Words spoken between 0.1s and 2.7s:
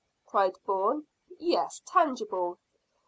cried Bourne. "Yes; tangible."